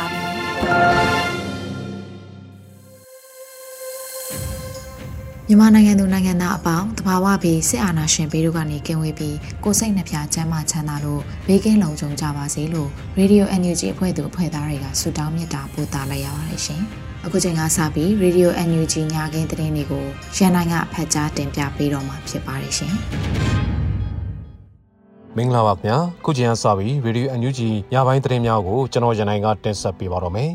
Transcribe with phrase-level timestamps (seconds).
[5.47, 16.81] မြန်မာနိုင်ငံသူနိုင်ငံသားအပေါင်းတဘာဝပြီးစစ်အာဏာရှင်ဘေးတို့ကနေကင်းဝေးပြီးကိုစိတ်နှဖျားချမ်းသာချမ်းသာလို့ဘေးကင်းလုံခြုံကြပါစေလို့ Radio NUG အဖွဲ့သူအဖွဲ့သားတွေကဆုတောင်းမေတ္တာပို့သလိုက်ရပါတယ်ရှင်။
[17.25, 20.05] အခုချိန်ကစပြီး Radio NUG ညခင်းသတင်းတွေကို
[20.37, 22.93] ရန်နိုင်ကဖတ်ကြားတင်ပြပေးတော့မှာဖြစ်ပါတယ်ရှင်။
[25.37, 27.59] မင်္ဂလာပါခင်ဗျာခုချိန်ကစပြီး Radio NUG
[27.93, 30.51] ညပိုင်းသတင်းများကိုကျွန်တော်ရန်နိုင်ကတင်ဆက်ပေးပါတော့မယ်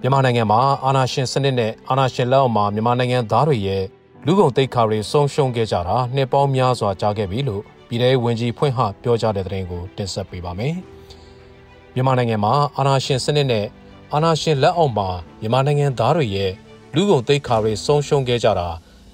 [0.00, 3.84] မြန်မာနိုင်ငံမှာအာဏာရှင်စနစ်နဲ့အာဏာရှင်လက်အောက်မှာမြန်မာနိုင်ငံသားတွေရဲ့
[4.26, 10.74] လူကုန်တိတ်ခါတွေဆုံးရှုံးခဲ့ကြတာနှစ်ပေါင်းများစွာကြာခဲ့ပြီလို့ပြည်ထောင်ဝင်ကြီးဖွင့်ဟပြောကြားတဲ့သတင်းကိုတင်ဆက်ပေးပါမယ်
[11.94, 13.66] မြန်မာနိုင်ငံမှာအာဏာရှင်စနစ်နဲ့
[14.12, 15.08] အာဏာရှင်လက်အောက်မှာ
[15.40, 16.52] မြန်မာနိုင်ငံသားတွေရဲ့
[16.94, 18.68] လူကုန်တိတ်ခါတွေဆုံးရှုံးခဲ့ကြတာ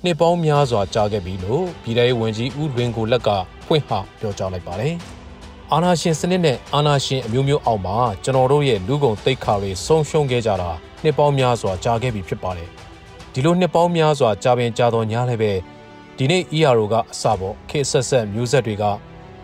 [0.06, 3.28] နှစ်ပေါင်းများစွာကြာခဲ့ပြီလို့ပြည်ထောင်ဝင်ကြီးဦးလွင်ကိုလက်က
[3.66, 3.90] ဖွင့်ဟ
[4.20, 4.94] ပြောကြားလိုက်ပါတယ်။
[5.72, 10.70] အာနာရှင်စနစ်နဲ့အာနာရှင်အမျိုးမျိုးအောက်မှာကျွန်တော်တို့ရဲ့လူကုန်တိတ်ခါတွေဆုံးရှုံးခဲ့ကြတာ
[11.02, 12.68] နှစ်ပေါင်းများစွာကြာခဲ့ပြီဖြစ်ပါတယ်
[13.32, 15.52] ဒီလိုနှစ်ပေါင်းများစွာကြာပင်ကြာတော်ညာလည်းပဲ
[16.16, 18.84] ဒီနေ့ ERO ကအစပေါ့ခေဆက်ဆက်မျိုးဆက်တွေက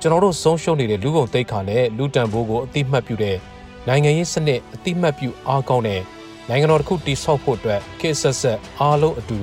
[0.00, 3.36] ကျွန်တော်တို့ဆုံးရှုံးနေတဲ့လူကုန်တိတ်ခါနဲ့လူတန်ဖိုးကိုအတိမတ်ပြုတဲ့
[3.88, 6.00] နိုင်ငံရေးစနစ်အတိမတ်ပြုအားကောင်းတဲ့
[6.48, 9.38] နိုင်ငံတော်တစ်ခုတည်ဆောက်ဖို့အတွက်ခေဆက်ဆက်အားလုံးအတူ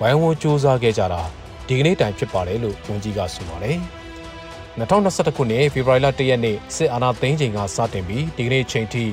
[0.00, 1.22] ဝိုင်းဝန်းစူးစမ်းခဲ့ကြတာ
[1.66, 3.78] ဒီကနေ့တိုင်ဖြစ်ပါတယ်လို့ဝန်ကြီးကဆိုပါတယ်။
[4.78, 9.04] 2021ခုနှစ်ဖေဖော်ဝါရီလ1ရက်နေ့စစ်အာဏာသိမ်းချိန်ကစတင်ပြီးဒီကနေ့ချိန်ထိ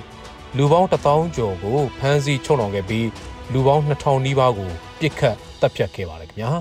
[0.58, 3.08] လူပေါင်း1000ကျော်ကိုဖမ်းဆီးချုပ်နှောင်ခဲ့ပြီး
[3.54, 6.52] လူပေါင်း2000နီးပါးကိုပြစ်ခတ်တပ်ဖြတ်ခဲ့ပါတယ်ခင်ဗျာ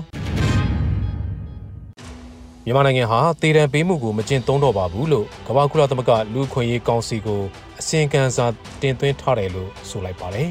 [2.65, 7.41] မြန်မာနိုင်ငံဟာတည်တံပေးမှုကိုမကျင့်သုံးတော့ပါဘူးလို့ကမ္ဘာကုလသမဂ္ဂလူ့ခွင့်ရေးကောင်စီကို
[7.79, 8.45] အစီရင်ခံစာ
[8.81, 10.49] တင်သွင်းထားတယ်လို့ဆိုလိုက်ပါတယ်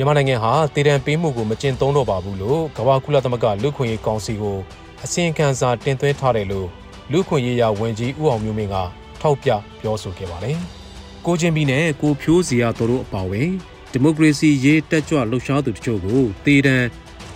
[0.00, 4.58] ြန်မာနိုင်ငံဟာတည်တံပေးမှုကိုမကျင့်သုံးတော့ပါဘူးလို့ကမ္ဘာကုလသမဂ္ဂလူ့ခွင့်ရေးကောင်စီကို
[5.04, 6.68] အစီရင်ခံစာတင်သွင်းထားတယ်လို့
[7.12, 8.76] လူခွင့်ရေးရာဝန်ကြီးဦးအောင်မျိုးမင်းက
[9.20, 9.50] ထောက်ပြ
[9.80, 10.56] ပြောဆိုခဲ့ပါတယ်။
[11.26, 13.48] ကိုချင်းပြည်နယ်ကိုဖြိုးစီယာတို့အပါအဝင်
[13.92, 16.76] ဒီမိုကရေစီရေးတက်ကြွလှုပ်ရှားသူတချို့ကိုတေတံ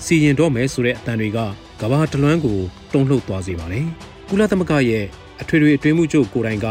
[0.05, 1.39] စီရင်တော့မယ်ဆိုတဲ့အတန်တွေက
[1.81, 2.61] ကဘာတလွမ်းကို
[2.93, 3.87] တုံ့လှုပ်သွားစေပါတယ်။
[4.29, 5.05] ကုလသမဂ္ဂရဲ့
[5.41, 6.67] အထွေထွေအတွင်းမှုချုပ်ကိုယ်တိုင်က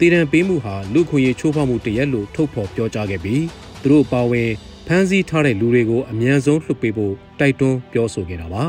[0.00, 3.44] တေတံပေးမှုဟာလူခွင့်ရေးချိုးဖောက်မှုတရက်လို့ထုတ်ဖော်ပြောကြားခဲ့ပြီး
[3.82, 4.50] သူတို့ပါဝင်
[4.86, 8.64] ဖမ်းဆီးထားတဲ့လူတွေကိုအမြန်ဆုံးလွှတ်ပေးဖို့တိုက်တွန်းပြောဆိုခဲ့တာပါ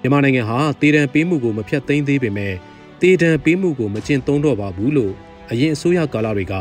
[0.00, 2.54] မြန်မာနိုင်ငံဟာတေတံပေးမှုကိုမဖြတ်သိမ်းသေးပေမဲ့
[3.00, 5.12] တေတံပေးမှုကိုမကျင့်သုံးတော့ပါဘူးလို့
[5.50, 6.54] အရင်အစိုးရကာလတွေက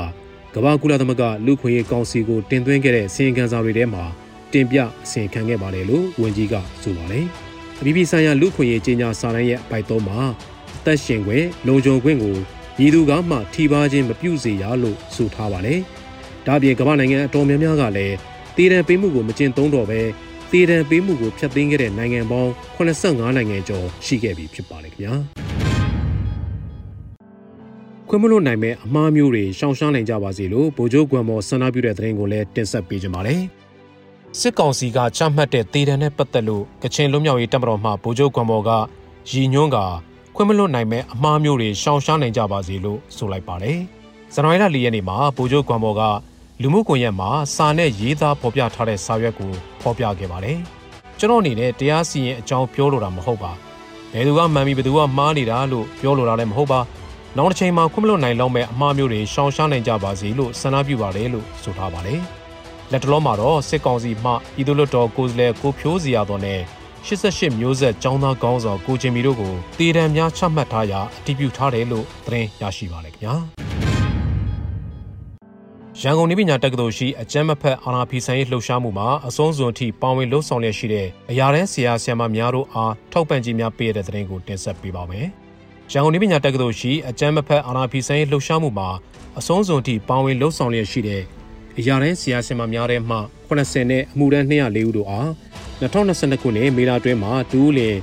[0.54, 4.04] ကမ္ဘာကုလသမဂ္ဂလူခွင့်ရေးကောင်စီကိုတင်သွင်းခဲ့တဲ့အစီရင်ခံစာတွေထဲမှာ
[4.52, 7.26] တင်ပြအစီရင်ခံခဲ့ပါတယ်လို့ဝန်ကြီးကဆိုပါတယ်
[7.80, 10.20] အပြည်ပြည်ဆိုင်ရာလူခွင့်ရေးကြေညာစာတမ်းရဲ့အပိုက်သုံးမှာ
[10.78, 12.36] အသက်ရှင်ခွင့်လုံခြုံခွင့်ကို
[12.78, 15.80] မည်သူကမှထိပါခြင်းမပြုစေရလို့ဆိုထားပါတယ်
[16.48, 18.16] ဒါပြင်ကမ္ဘာနိုင်ငံအတော်များများကလည်း
[18.58, 20.02] တေတံပေးမှုကိုမကျင့်သုံးတော့ဘဲ
[20.52, 25.14] တေတံပေးမှုကိုဖျက်သိမ်းခဲ့တဲ့နိုင်ငံပေါင်း85နိုင်ငံကျော်ရှိခဲ့ပြီဖြစ်ပါတယ်ခင်ဗျာ။
[28.10, 33.42] ခွင့်မလွတ်နိုင်မဲ့အမှားမျိုးတွေရှောင်ရှားနိုင်ကြပါစေလို့ဗိုလ်ချုပ်ကွမ်မော်ဆန္ဒပြုတဲ့သတင်းကိုလည်းတင်ဆက်ပေးကြပါမယ်။
[34.40, 38.70] စစ်ကောင်စီကချမှတ်တဲ့တေတံနဲ့ပတ်သက်လို့ကချင်လွတ်မြောက်ရေးတပ်မတော်မှဗိုလ်ချုပ်ကွမ်မော်က
[39.32, 39.78] ရည်ညွှန်းက
[40.36, 43.78] ခွင့်မလွတ်နိုင်မဲ့အမှားမျိုးတွေရှောင်ရှားနိုင်ကြပါစေလို့ဆိုလိုက်ပါတယ်။
[44.34, 46.02] ဇန်နဝါရီလ၄ရက်နေ့မှာဗိုလ်ချုပ်ကွမ်မော်က
[46.62, 49.52] လူမှုကွန်ရက်မှာစာနဲ့ရေးသားဖော်ပြထားတဲ့စာရွက်ကို
[49.82, 50.58] ဖော်ပြခဲ့ပါတယ်။
[51.20, 53.52] ကျွန်တော်အနေနဲ့တရားစီရင်အကြောင်းပြောလိုတာမဟုတ်ပါ။
[54.14, 56.80] ဘယ်သူကမှန်ပြီးဘယ်သူကမှားနေတာလို့ပြောလိုတာလည်းမဟုတ်ပါ။
[57.38, 62.20] နောက်တစ်ချိန်မှာခွင့်မလွတ်နိုင်လောက်မဲ့အမှားမျိုးတွေရှောင်ရှားနိုင်ကြပါစေလို့ဆန္ဒပြုပါတယ်လို့ဆိုထားပါတယ်။
[62.92, 66.62] လက်တလုံးမှာတော့စစ်ကောင်စီမှပြည်သူ့လွတ်တော်ကိုယ်စားလှယ်ကိုဖြိုးစီရတော်နဲ့
[67.08, 73.36] 88မျိုးဆက်ចောင်းသားကောင်းဆောင်ကိုချင်းမီတို့ကိုတေတံများချမှတ်ထားရာအတည်ပြုထားတယ်လို့သတင်းရရှိပါတယ်ခင်ဗျာ။
[76.02, 85.28] ရန်ကုန်နေပညာတက္ကသိုလ်ရှိအကျမ်းမဖက်အာနာဖီဆိုင်ရေးလှုပ်ရှားမှုမှာအဆုံးစွန်ထိပါဝင်လှုပ်ဆောင်လျက်ရှိတဲ့အရာတန်းဆရာဆရာမများတို့အားထောက်ပံ့ကြေးများပေးတဲ့တဲ့တင်ကိုတင်ဆက်ပေးပါမယ်။
[85.92, 88.90] ရန်ကုန်နေပညာတက္ကသိုလ်ရှိအကျမ်းမဖက်အာနာဖီဆိုင်လှုပ်ရှားမှုမှာ
[89.40, 91.22] အဆုံးစွန်ထိပါဝင်လှုပ်ဆောင်လျက်ရှိတဲ့
[91.80, 93.18] အရာတန်းဆရာရှင်မများတဲ့မှ
[93.50, 95.30] 80နဲ့အမှုတန်း204ဦးတို့အား
[95.82, 97.96] 2022ခုနှစ်မေလအတွင်းမှာတူးလင်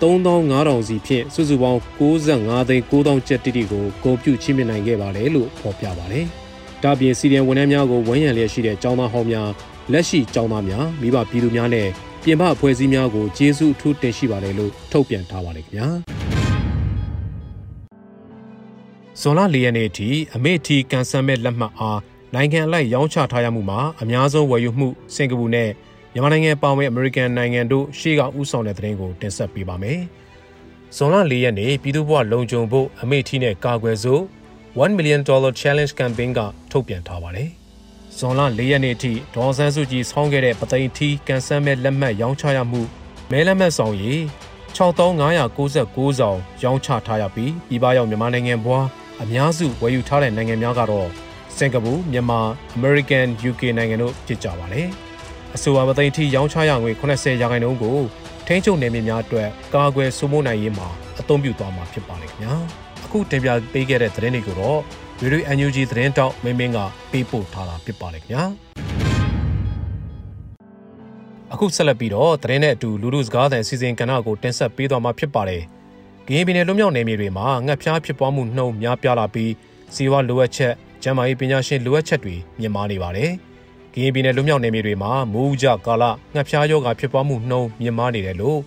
[0.00, 6.28] 3500စီဖြင့်စုစုပေါင်း65သိန်း9000ကျပ်တိတိကိုဂုဏ်ပြုချီးမြှင့်နိုင်ခဲ့ပါတယ်လို့ဖော်ပြပါတယ်။
[6.84, 9.48] ဒါပြင်စီဒီအန်ဝန်ထမ်းများကိုဝန်ရံလျက်ရှိတဲ့ចောင်းသားဟောင်းများ
[9.92, 11.88] လက်ရှိចောင်းသားများမိဘပြည်သူများနဲ့
[12.24, 15.88] ပြင်ပအဖွဲ့အစည်းများကိုကျေးဇူးအထူးတင်ရှိပါတယ်လို့ထုတ်ပြန်ထားပါတယ်ခင်ဗျာ။
[19.20, 22.00] ဇွန်လ၄ရက်နေ့ထိအမေထီကန်ဆယ်မဲ့လက်မှတ်အား
[22.34, 25.70] နိုင်ငံအလိုက်ရောင်းချထားရမှုမှာအများဆုံးဝယ်ယူမှုစင်ကာပူနဲ့
[26.12, 30.00] မြန်မာနိုင်ငံပါဝင်အမေရိကန်နိုင်ငံတို့ရှေ့ကဥဆောင်တဲ့သတင်းကိုတင်ဆက်ပေးပါမယ်။
[30.96, 34.22] ဇွန်လ၄ရက်နေ့ပြည်သူ့ဘဝလုံခြုံဖို့အမေထီနဲ့ကာကွယ်စို့
[34.76, 36.40] 1 million dollar challenge campaign က
[36.70, 37.48] ထုတ်ပြန်ထားပါတယ်။
[38.18, 42.80] ဇွန်လ၄ရက်နေ့ထိဒေါ်ဆန်းစုကြည်ဆောင်းခဲ့တဲ့ပသိမ်ထီကန်ဆယ်မဲ့လက်မှတ်ရောင်းချရမှု
[43.30, 44.20] မဲလက်မှတ်ဆောင်ရည်
[44.76, 48.86] 6596ဆောင်ရောင်းချထားရပြီးပြည်ပရောက်မြန်မာနိုင်ငံဘွား
[49.22, 51.08] အများစုဝယ်ယူထားတဲ့နိုင်ငံများကတော့
[51.56, 52.40] စင်ကာပူမြန်မာ
[52.76, 54.86] အမေရိကန် UK နိုင်ငံတို့ဖြစ်ကြပါတယ်။
[55.54, 57.98] အဆိုပါမသိန်းထိရောင်းချရငွေ80ရာခိုင်နှုန်းကို
[58.46, 60.88] ထိန်းချုပ်နယ်မြေများအတွက်ကာကွယ်စိုးမိုးနိုင်ရေးမှာ
[61.20, 62.83] အသုံးပြုသွားမှာဖြစ်ပါလိမ့်ခင်ဗျာ။အ
[63.14, 64.80] ခုတင်ပြပေးခဲ့တဲ့သတင်းတွေကိုတော့
[65.30, 66.78] Radio NUG သတင်းတောက်မင်းမင်းက
[67.10, 68.44] ပေးပို့ထားတာဖြစ်ပါလိမ့်ခင်ဗျာ။
[71.52, 75.62] အခုဆက်လက်ပြီးတော့သတင်းနဲ့အတူလူလူစကားသံစီစဉ်ကဏ္ဍကိုတင်ဆက်ပေးသွားမှာဖြစ်ပါတယ်။
[76.26, 79.52] ဂင်းပြည်နယ်လွတ်မြောက်နယ်မြေတွေမှာငှက်ဖျားဖြစ်ပွားမှုနှုန်းများပြားလာပြီး
[79.94, 83.30] စီးပွားလိုအပ်ချက်ကျန်းမာရေးပညာရှင်လိုအပ်ချက်တွေမြင့်မားနေပါတယ်။
[83.94, 88.58] ကရင်ပြည်နယ်လွတ်မြောက်နယ်မြေတွေမှာမိုးဥကြကာလငှက်ဖျားရောဂါဖြစ်ပွားမှုနှုန်းမြင့်မားနေတယ်လို့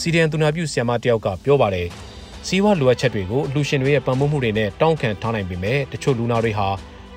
[0.00, 1.90] စီဒီအန်သူနာပြုဆီယမတယောက်ကပြောပါတယ်။
[2.46, 6.68] စီးပွားလိုအပ်ချက်တွေကိုလူရှင်တွေရဲ့ပံ့ပိုးမှုတွေနဲ့တောင်းခံထားနိုင်ပေမဲ့တချို့လူနာတွေဟာ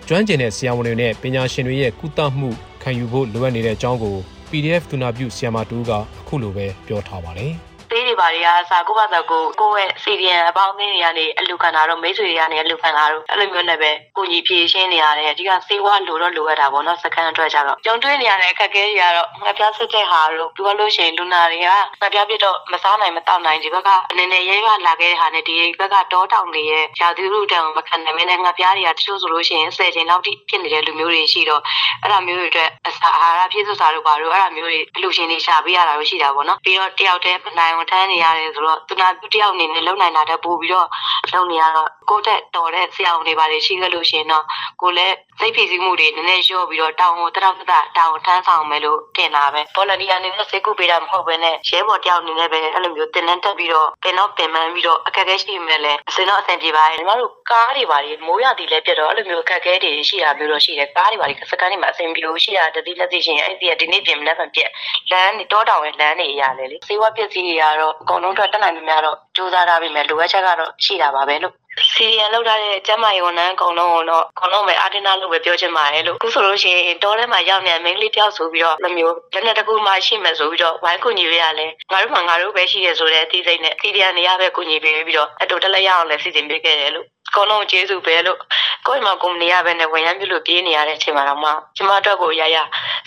[0.07, 2.49] ကျွမ်းကျင်တဲ့ဆရာဝန်တွေနဲ့ပညာရှင်တွေရဲ့ကုသမှု
[2.83, 4.15] ခံယူဖို့လိုအပ်နေတဲ့အကြောင်းကို
[4.49, 7.51] PDF သူနာပြုဆီယမတူကအခုလိုပဲပြောထားပါတယ်။
[8.21, 21.67] သေးတွေပါတွေကအစားကိုပါစားကိုကိုယ့်ရဲ့စီဒီယန်အပေါင်းအသင်းတွေကနေအလူခံတာတော့မိတ်ဆွေတွေကနေအလူခံတာတော့အဲ့လိုမျိုးနဲ့ပဲကိုကြီးဖြည့်ရှင်းနေရတယ်ဒီကစေဝါလိုတော့လိုရတာပေါ့နော်စကန်အတွက်ကြတော့ကြုံတွေ့နေရတဲ့အခက်အခဲတွေကတော့ငါပြစစ်တဲ့ဟာတို့ပြောလို့ရှိရင်လူနာတွေက
[22.01, 31.61] ငါပြပြတော့မစားနိုင်မတောက်နိုင်ဒီဘက်ကအနေနဲ့ရဲရွာလာခဲ့တဲ့ဟာနဲ့ဒီဘက်ကတောတောင်တွေရဲ့ရာသီဥတုတောင်မခံနိုင်မင်းနဲ့ငါပြတွေကတချို့ဆိုလို့ရှိရင်10ချိန်လောက်ထိဖြစ်နေတဲ့လူမျိုးတွေရှိတော့
[32.01, 40.87] အဲ့ဒါမျိုးတွေအတွက်အစာအာဟာရပြည့်စုံစာတို့ပါတို့အဲ့ဒါမျိုးတွေအလူရှင်တွေရှာပေးရတာတို့ရှိတာပေါ့နော်ပြီးတော့တယောက်တည်းနိုင်ဝန်ထမ်းနေရတယ်ဆိုတော့သူနာပြုတယောက်အနေနဲ့လုံနိုင်တာတက်ပို့ပြီးတော့
[41.33, 44.45] လုံနေရတော့ကိုတက်တော်တဲ့ဆရာဝန်တွေပါလေရှိခဲ့လို့ရှင်တော့
[44.81, 47.63] ကိုလည်း စိတ်ဖိစီးမှုတွေနည်းနည်းလျော့ပြီးတော့တောင်းတတောက်တ
[47.97, 64.69] တောင်းထမ်းဆောင်မယ်လို့တင်တာပဲဘောလန်တီယာအနေနဲ့စိတ်ကူပေးတာမဟုတ်ဘဲနဲ့ရဲဘော်တယောက်အနေနဲ့ပဲအဲ့လိုမျိုးတင်နှန်းတက်ပြီးတော့ပင်တော့ပင်ပန်းပြီးတော့အခက်အခဲရှိမယ်လေအစင်တော့အဆင်ပြေပါတယ်ညီမတို့ကားတွေပါလေမိုးရသည်လည်းပြတ်တော့အဲ့လိုမျိုးအခက်အခဲတွေရှိတာမျိုးတော့ရှိတယ်ကားတွေပါလေစကန်တွေမှာအဆင်ပြေလို့ရှိတာတတိလက်သိရှင်အဲ့ဒီကဒီနေ့ပြင်မနေ့ကပြက်
[65.11, 71.53] လမ်းတွေတောတောင်ရဲ့လမ်းတွေအရာလေလေစေဝါပစ္စည်းတွေကတော့အကုန်လုံးတော့တက်နိုင်မှများတော့စူးစမ်းထားပြီမဲ့လိုအပ်ချက်ကတော့ရှိတာပါပဲလို့
[71.91, 88.39] စီရီယန်လောက်ထားတဲ့ကျမယုံနန်းအကုန်လုံးတော့အကုန်လုံးပဲအာတင်နာလို့ပဲပြောချင်ပါတယ်လို့အခုဆိုလို့ရှိရင်တောထဲမှာရောက်နေတဲ့မိန်းကလေးတယောက်ဆိုပြီးတော့လိုမျိုးလက်နဲ့တစ်ခုမှရှိမယ်ဆိုပြီးတော့ဝိုင်းကူညီပေးရလဲငါတို့မှငါတို့ပဲရှိရဆိုတဲ့အသိစိတ်နဲ့စီရီယန်နေရပဲကူညီပေးပြီးတော့အတူတက်လက်ရအောင်လဲစီစဉ်ပေးခဲ့တယ်လို့ အကုန်လုံးကျေးဇူးပဲလို့
[88.87, 92.57] ကိုယ့်မှာကုမ္ပဏီရပဲနဲ့ဝန်ရမ်းပြုလို့ပြေးနေရတဲ့အချိန်မှာတော့မှကျမအတွက်ကိုရရ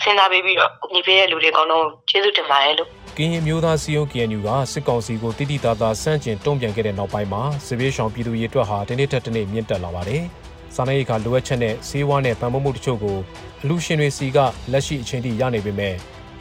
[0.01, 10.23] စဉ်းစားပေးပြီးတော့ညီပေးတဲ့လူတွေအကုန်လုံးကျေးဇူးတင်ပါတယ်လို့ကင်းရင်မျိုးသားစီယုံ KNU ကစစ်ကောင်စီကိုတိတိသားသားစန့်ကျင်တုံ့ပြန်ခဲ့တဲ့နောက်ပိုင်းမှာစစ်ဘေးရှောင်ပြည်သူရေးအတွက်ဟာတနေ့ထက်တနေ့မြင့်တက်လာပါတယ်။
[10.75, 13.17] စာနယ်ရိပ်ကလိုအပ်ချက်နဲ့စေဝါနဲ့ပံ့ပိုးမှုတချို့ကို
[13.63, 14.37] အလူရှင်တွေစီက
[14.71, 15.95] လက်ရှိအချိန်ထိရနေပေမဲ့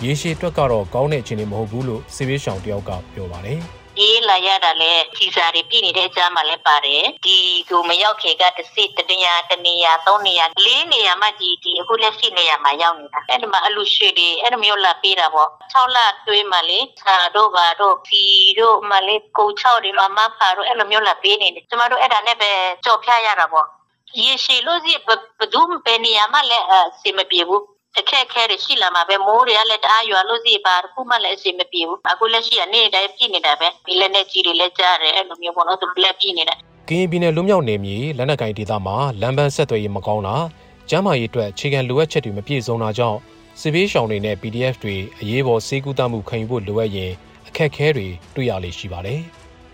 [0.05, 3.82] ရေရှည်အတွက်ကတော့ကောင်းတဲ့အခြေအနေမဟုတ်ဘူးလို့စစ်ဘေးရှောင်တယောက်ကပြောပါတယ်။ပြေး
[4.33, 7.39] လာရတာလဲခီစာတွေပြည့်နေတဲ့အကြားမှာလဲပါတယ်ဒီ
[7.71, 15.99] ကိုမရောက်ခေကတစ်စစ်တနေရာတနေရာသုံးနေရာလေးနေရာမှဒီဒီအခုလက်ရှိနေရာမှာရောက်နေတာအဲ့ဒီမှာအလူရွှေတွေအဲ့လိုမျိုးလာပေးတာပေါ့6လ
[16.29, 18.23] တွေးမှလေဆာတို့ဘာတို့ဖီ
[18.59, 22.51] တို့မှလေကို6တွေမှမဖာတို့အဲ့လိုမျိုးလာပေးနေတယ်ကျမတို့အဲ့ဒါနဲ့ပဲ
[22.85, 23.67] ကြော်ဖြတ်ရတာပေါ့
[24.21, 24.93] ရေရှည်လို့စီ
[25.41, 27.63] ဘဒုံပဲနေရာမှာလဲအစီမပြေဘူး
[27.99, 36.55] အခက်အခဲတွေရှိလာမှာပဲမိုးတွေကလည်းတအားရွာလို့စီပါခုမှလည်းအစီမပြေဘူးအခုလက်ရှိကနေ့တိုင်းပြည့်နေတာပဲဒီလက်နဲ့ကြီးတွေလည်းကြားတယ်အဲ့လိုမျိုးပေါ့နော်သူလက်ပြည့်နေတာ
[36.89, 40.37] ကင်းပြည်နယ်လွမြောက်နယ်မြေလက်နက်ကင်ဒေသမှာလမ်းပန်းဆက်သွယ်ရေးမကောင်းတာ
[40.91, 43.19] ကျန်းမာရေးအတွက်အခြေခံလိုအပ်ချက်တွေမပြည့်စုံတာကြောင့်
[43.61, 47.13] စစ်ဘေးရှောင်တွေနဲ့ PDF တွေအရေးပေါ်စေကူတမှုခံယူဖို့လိုအပ်ရင်
[47.49, 49.21] အခက်အခဲတွေတွေ့ရလေရှိပါတယ်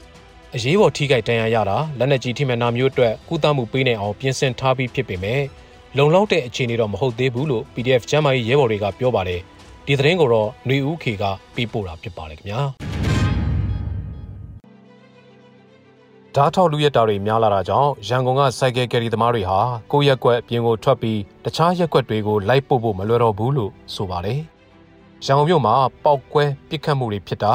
[0.54, 5.42] ။အရေးပေါ်ထိခိုက်ဒဏ်ရာရတာလက်နက်ကြီးထိမှန်တာမျိုးအတွက်ကုသမှုပေးနိုင်အောင်ပြင်ဆင်ထားပြီးဖြစ်ပေမဲ့
[5.96, 9.40] လုံလောက်တဲ့အခြေအနေတော့မဟုတ်သေးဘူးလို့ PDF ကျမ်းမာရေးရဲဘော်တွေကပြောပါတယ်
[9.86, 12.60] ဒီသတင်းကိုတော့ຫນွေဦးခေကပေးပို့တာဖြစ်ပါတယ်ခင်ဗျာ
[16.34, 19.58] ဓာတ်ထောက်လူရက်တာတွေများလာတာကြောင့်ရန်ကုန်ကစိုက်ကယ်ကယ်ရီသမားတွေဟာ
[19.92, 24.40] ကိုရက်ကွက်အပြင်ကိုထွက်ပြီးတခြားရက်ကွက်တွေကိုလိုက်ပို့ဖို့မလွယ်တော့ဘူးလို့ဆိုပါတယ်
[25.24, 27.54] ရန်ကုန်မြို့မှာပောက်ကွဲပစ်ခတ်မှုတွေဖြစ်တာ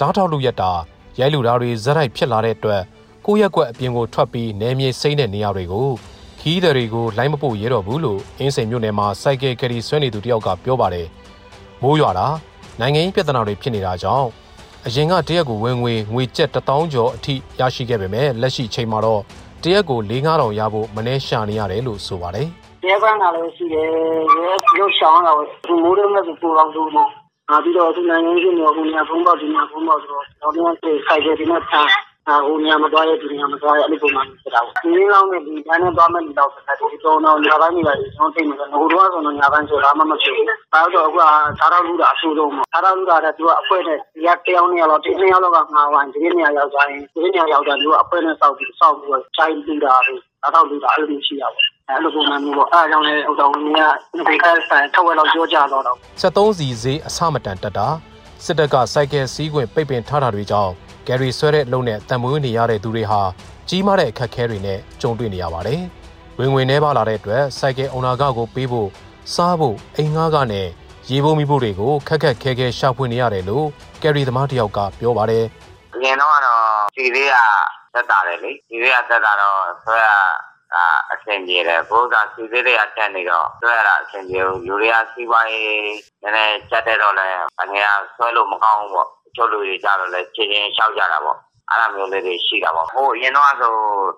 [0.00, 0.72] ဓာတ်ထောက်လူရက်တာ
[1.20, 2.82] ရိုက်လူတာတွေဇက်ရိုက်ဖြစ်လာတဲ့အတွက်
[3.26, 5.88] ကိုရက်ကွက်အပြင်ကိုထွက်ပြီးနယ်မြေစိမ့်တဲ့နေရာတွေကို
[6.44, 11.06] ခီးသည်တွေကိုလိုင်းမပို့ရတော့ဘူးလို့အင်းစိန်မြို့နယ်မှာစိုက်ကယ်ကယ်ရီဆွဲနေသူတယောက်ကပြောပါတယ်။
[11.82, 12.26] မိုးရွာတာ
[12.80, 14.28] နိုင်ငံရေးပြဿနာတွေဖြစ်နေတာကြောင့်
[14.86, 19.20] အရင်ကတရက်ကိုဝင်ငွေငွေကျပ်1000ကျော်အထိရရှိခဲ့ပေမဲ့လက်ရှိချိန်မှာတော့
[19.62, 22.46] တရက်ကို4000ရဖို့မနှဲရှာနေရတယ်လို့ဆိုပါတယ်။
[22.86, 23.88] ရဲကန်းလာလည်းရှိတယ်။
[24.36, 25.32] ရဲရုပ်ဆောင်တာ
[25.66, 27.10] ကိုမိုးရုံးနဲ့ပူလောင်သူလို့
[27.50, 32.11] အာပြီးတော့သူနိုင်ငံရေးမျိုးကိုညာဖုံးပေါက်ဒီညာဖုံးပေါက်ဆိုတော့တော့ဒီဆိုင်ကယ်ဒီနဲ့ထားအာ
[32.46, 41.22] ဟိုညမသွားရဒီညမသွားရအဲ့ဒီပုံမှန်ဖြစ်တာပေါ့ဒီနေ့လောက်နဲ့ဒီတန်းနဲ့သွားမဲ့ဒီလောက်ဆက်တယ်ဒီတော့တော့ညာပိုင်းနေပါလေကျွန်တော်သိမှာငိုတော့ဆိုတော့ညာပိုင်းဆိုတာမှမဖြစ်ဘူးဘာလို့တော့အခုက
[41.60, 53.80] သာရလူတာအဆူဆုံးပေါ့သာရလူတာတဲ့သူကအဖွဲနဲ့ဒီကတယောက်နှစ်ယောက်လောက်ဒီနှစ်ယောက်လောက်ကငါဝိုင်းဒီနေ့ရောက်သွားရင်ဒီနေ့ရောက်တာသူကအဖွဲနဲ့စောက်ပြီးစောက်ပြီးတော့ချိုင်းပြီးတာပဲသာတော့လူတာအဲ့လိုရှိတာပေါ့အဲ့လိုပုံမှန်မျိုးပေါ့အဲ့အကြောင်းလည်းဥတော်ဝင်က
[54.28, 57.88] ဒီကဆိုင်ထောက်ဝဲတော့ကြောကြတော့တော့73စီဈေးအဆမတန်တက်တာ
[58.44, 60.72] စစ်တပ်ကစိုက်ကယ်စီးခွင့်ပိတ်ပင်ထားတာတွေကြောင့်
[61.06, 63.20] ဂယ်ရီဆွဲတဲ့အလုံးနဲ့တံမွေးနေရတဲ့သူတွေဟာ
[63.68, 65.80] ကြီးမားတဲ့အခက်အခဲတွေနဲ့ကြုံတွေ့နေရပါတယ်။
[66.38, 68.88] ဝင်ငွေနှဲပါလာတဲ့အတွက်စိုက်ကယ်အုံနာကကိုပေးဖို့
[69.34, 70.68] စားဖို့အိမ်ငှားကနဲ့
[71.10, 73.66] ရေဖို့မိဖို့တွေကိုခက်ခက်ခဲခဲရှာဖွေနေရတယ်လို့
[74.02, 75.44] ကယ်ရီသမားတယောက်ကပြောပါတယ်။
[75.94, 76.62] အရင်တော့ကတော့
[76.96, 77.36] စီလေးက
[77.94, 80.08] သက်တာတယ်လေ။စီလေးကသက်တာတော့ဆွဲရ
[80.74, 85.68] အာအဆင်ပြေတယ်ဘိုးကစီသေးတွေအတက်နေတော့ဆွဲရတာအဆင်ပြေဘူးလူတွေကစီးပွားရေး
[86.22, 91.38] နည်းနည်းကြက်တဲ့တော့လည်းအငယ်ကဆွဲလို့မကောင်းဘူးပေါ့ ချို့လူတွေကြတော့လည်းချင်းချင်းရှောက်ကြတာပေါ့
[91.70, 93.72] အဲ့လိုမျိုးလေးတွေရှိတာပေါ့ဟိုအရင်တော့ဆို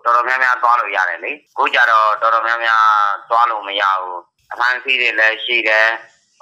[0.04, 2.83] တော်တော်များများသွားလို့ရတယ်လေခုကြတော့တော်တော်များများ
[3.30, 4.18] သွားလို့မရဘူး
[4.52, 5.87] အဖမ်းဆီးတွေလည်းရှိတယ်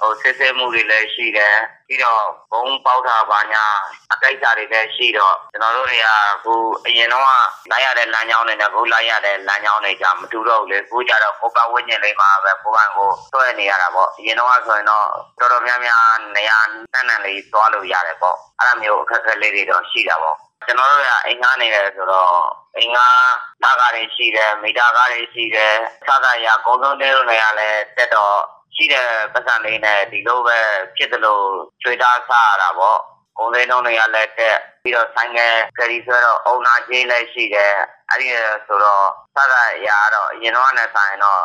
[0.03, 1.55] ဟိုစစ်စစ်မှုတွေလည်းရှိတယ်
[1.87, 3.65] ပြီးတော့ဘုံပေါက်တာပါညာ
[4.13, 6.53] အကိစ္စတွေလည်းရှိတော့ကျွန်တော်တို့တွေကအခု
[6.87, 7.23] အရင်တော့
[7.71, 15.05] လိုက်ရတဲ့လမ်းကြောင်းတွေနဲ့အခုလိုက်ရတဲ့လမ်းကြောင်းတွေကြမတူတော့ဘူးလေအခုကြတော့ကိုပတ်ဝန်းကျင်လေးမှာပဲကိုပန်ကိုဆွဲနေရတာပေါ့အရင်တော့ဆိုရင်တော့
[15.39, 16.03] တော်တော်များများ
[16.35, 16.57] နေရာ
[16.93, 22.29] တန်းတန်းလေးသွားလို့ရတယ်ပေါ့အဲ့လိုမျိုးအခက်အခဲလေးတွေတော့ရှိတာပေါ့ကျွန်တော်တို့ကအိမ်ငှားနေတယ်ဆိုတော့
[22.77, 23.17] အိမ်ငှား
[23.63, 25.73] ဓာတ်ကားတွေရှိတယ်မီတာကားတွေရှိတယ်
[26.07, 28.35] စကားရအကုန်လုံးတဲလို့နေရလဲတက်တော့
[28.75, 30.59] ရှိတဲ့ပတ်စံလေးနဲ့ဒီလိုပဲ
[30.95, 31.45] ဖြစ်တယ်လို့
[31.81, 32.99] ချွေသားစားရတာပေါ့
[33.37, 37.73] ကုန်လေးလုံးတွေကလည်းတက်ပြီးတော့ဆိုင်ငယ်ကယ်ရီဆိုတော့အုံနာချင်းလည်းရှိတယ်
[38.09, 38.27] အဲ့ဒီ
[38.67, 41.41] ဆိုတော့စကားရတော့အရင်တော့နဲ့ဆိုင်တော့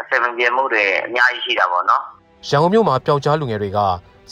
[0.00, 2.02] အစင်ပြေမှုတွေအများကြီးရှိတာပေါ့နော်
[2.48, 3.78] ရန်ကုန်မြို့မှာပျောက်ကြားလူငယ်တွေက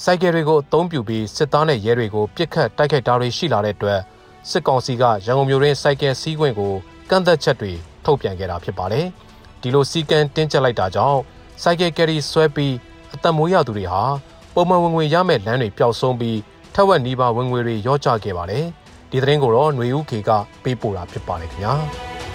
[0.03, 4.01] စိုက်ကယ်တွေကိုအသုံးပြုပြီးစစ်သားနဲ့ရဲတွေကိုပြစ်ခတ်တိုက်ခိုက်တာတွေရှိလာတဲ့အတွက်
[4.51, 6.73] စစ်ကောင်စီကရန်ကုန်မြို့တွင်စိုက်ကယ်စီးခွင့်ကို
[7.11, 7.73] ကန့်သက်ချက်တွေ
[8.05, 9.07] ထုတ်ပြန်ခဲ့တာဖြစ်ပါတယ်။
[9.63, 11.21] ဒီလိုစီကံတင်းကျပ်လိုက်တာကြောင့်
[11.63, 12.75] စိုက်ကယ်ကယ်ရီဆွဲပြီး
[13.15, 14.03] အသက်မွေးရသူတွေဟာ
[14.55, 16.39] ပုံမှန်ဝင်ငွေရမယ့်လမ်းတွေပျောက်ဆုံးပြီး
[16.75, 18.65] ထက်ဝက်နီးပါးဝင်ငွေတွေရော့ကျခဲ့ပါတယ်။
[19.11, 20.31] ဒီသတင်းကိုတော့ຫນွေဦးခေက
[20.63, 21.75] ပေးပို့တာဖြစ်ပါတယ်ခင်ဗျာ။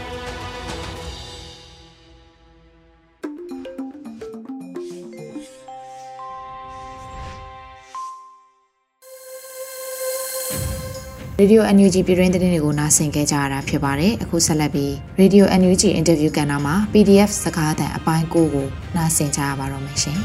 [11.42, 20.20] ရေဒီယို NUG ပြည်တွင်းသတင်းတွေကိုနားဆင်ကြကြရတာဖြစ်ပါတယ်။အခုဆက်လက်ပြီးရေဒီယို NUG အင်တာဗျူးကဏ္ဍမှာ PDF စကားသံအပိုင်း9ကိုနားဆင်ကြရပါတော့မယ်ရှင်။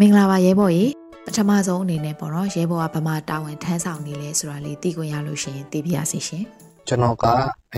[0.00, 0.90] မင်္ဂလာပါရဲဘော်ကြီး
[1.26, 6.44] ပထမဆုံးအနေနဲ့ပေါ့နော်ရဲဘော်ကဗမာတာဝန်ထမ်းဆောင်နေလဲဆိုတာလေးသိခွင့်ရလို့ရှိရင်သိပြရစီရှင်
[6.88, 7.26] ကျွန်တော်က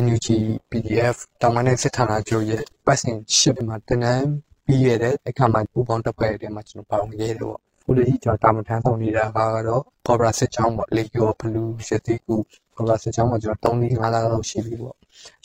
[0.05, 0.29] NUG
[0.71, 9.39] PDF တာမန်နဲ့စစ်ဌာနချုပ်ရဲ့ပတ်စင်ရှစ်မှာတင်နန်း ပြီးရတဲ့အခါမှာပူပေါင်းတပ်ဖွဲ့တွေမှာကျွန်တော်ပါဝင်ခဲ့တယ်ပေါ့ခုလေးကြီးကျွန်တော်တာမန်ထမ်းဆောင်နေတာက
[9.69, 12.37] တော့ Cobra စစ်ချောင်းပေါ့လေယော Blue ရတိကူ
[12.75, 14.97] Cobra စစ်ချောင်းမှာကျွန်တော်3 5လလောက်ရှိပြီပေါ့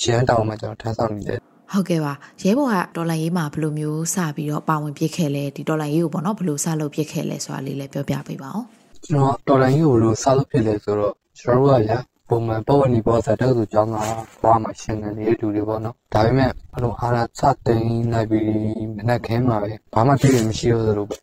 [0.02, 1.40] ရှမ်းတောင်မှာကျွန်တော်ထမ်းဆောင်နေတယ်
[1.72, 8.64] ဟုတ်ကဲ့ပါရဲဘော်ကဒေါ်လာရေးမှာဘယ်လိုမျိုးစပြီးတော့ပါဝင်ပြစ်ခဲ့လဲဒီဒေါ်လာရေးကိုပေါ့နော်ဘယ်လိုစလုပ်ပြစ်ခဲ့လဲဆိုတာလေးလည်းပြောပြပေးပါဦး
[9.06, 11.92] ကျွန်တော်ဒေါ်လာရေးကိုဘယ်လိုစလုပ်ဖြစ်လဲဆိုတော့ကျွန်တော်တို့ကရ
[12.30, 13.96] ပုံမှန်ပေါ်ဝင်ပေါ်စားတဲ့သူကြောင်းက
[14.42, 17.82] ဘွားမှာရှင်နေတဲ့လူတွေပေါ့နော်ဒါပေမဲ့ဘလို့အားရစတင်
[18.14, 21.16] လိုက်ပြီးမနေ့ခင်းမှာပဲဘာမှသိရမရှိတော့သလိုပဲ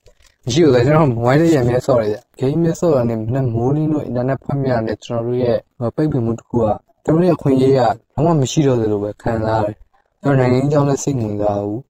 [0.44, 5.58] မရှိဘူးလေကျွန်တော်မိုဘိုင်းလေးရမြဲဆော့ရတယ်ဂိမ်းမြဲဆော့ရတယ်မနေ့မိုးလင်းတို့အင်တာနက်ဖတ်မြရတယ်ကျွန်တော်တို့ရဲ့
[5.96, 6.66] ပိတ်ပင်မှုတစ်ခုက
[7.04, 7.80] ကျွန်တော်ရဲ့ခွင့်ရေးက
[8.14, 9.76] ဘာမှမရှိတော့သလိုပဲခံစားရတယ်
[10.22, 11.80] ကျွန်တော်နိုင်ငံကြောင်းနဲ့စိတ်ဝင်စားဘူး